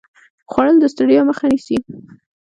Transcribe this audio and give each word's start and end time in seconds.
خوړل 0.51 0.75
د 0.79 0.85
ستړیا 0.93 1.21
مخه 1.29 1.45
نیسي 1.51 1.77